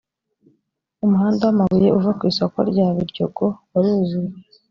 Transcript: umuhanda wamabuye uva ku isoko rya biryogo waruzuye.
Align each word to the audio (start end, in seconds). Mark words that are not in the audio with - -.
umuhanda 1.03 1.41
wamabuye 1.47 1.87
uva 1.97 2.11
ku 2.17 2.23
isoko 2.31 2.57
rya 2.69 2.87
biryogo 2.95 3.45
waruzuye. 3.71 4.35